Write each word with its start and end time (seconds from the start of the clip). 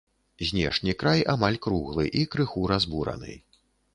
Знешні 0.51 0.95
край 1.03 1.21
амаль 1.33 1.59
круглы 1.67 2.05
і 2.21 2.25
крыху 2.37 2.65
разбураны. 2.75 3.37